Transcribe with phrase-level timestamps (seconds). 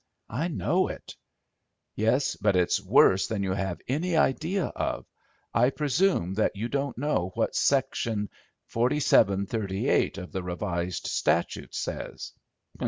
[0.31, 1.15] "I know it."
[1.93, 5.05] "Yes, but it's worse than you have any idea of.
[5.53, 8.29] I presume that you don't know what section
[8.65, 12.31] 4738 of the Revised Statutes says?"